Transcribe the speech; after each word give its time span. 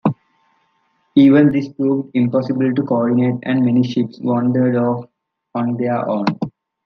Even 1.13 1.51
this 1.51 1.69
proved 1.69 2.09
impossible 2.15 2.73
to 2.73 2.81
coordinate, 2.81 3.35
and 3.43 3.63
many 3.63 3.83
ships 3.83 4.17
wandered 4.19 4.75
off 4.75 5.05
on 5.53 5.77
their 5.77 6.09
own. 6.09 6.25